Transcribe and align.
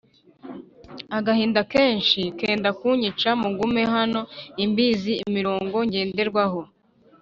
agahinda 1.17 1.61
kenshi 1.73 2.21
kenda 2.39 2.69
kunyica 2.79 3.29
Mugume 3.43 3.81
hano 3.95 4.21
imbizi 4.65 5.13
imirongo 5.27 5.77
ngenderwaho 5.87 6.61